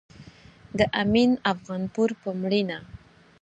[0.77, 2.77] د امين افغانپور په مړينه